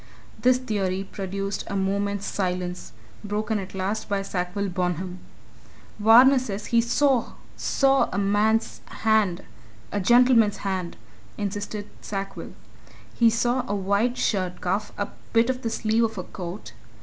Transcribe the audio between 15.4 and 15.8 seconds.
of the